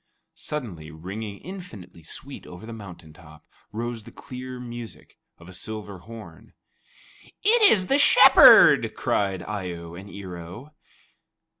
Suddenly, 0.33 0.89
ringing 0.89 1.37
infinitely 1.41 2.01
sweet 2.01 2.47
over 2.47 2.65
the 2.65 2.73
mountain 2.73 3.13
top, 3.13 3.45
rose 3.71 4.03
the 4.03 4.09
clear 4.11 4.59
music 4.59 5.19
of 5.37 5.47
a 5.47 5.53
silver 5.53 5.99
horn. 5.99 6.53
"It 7.43 7.61
is 7.71 7.85
the 7.85 7.99
Shepherd!" 7.99 8.95
cried 8.95 9.43
Eye 9.43 9.73
o 9.73 9.93
and 9.93 10.09
Ear 10.09 10.37
o. 10.37 10.71